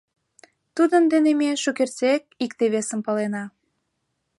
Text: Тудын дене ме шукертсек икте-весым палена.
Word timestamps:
Тудын 0.75 1.03
дене 1.11 1.31
ме 1.39 1.49
шукертсек 1.63 2.23
икте-весым 2.45 2.99
палена. 3.07 3.43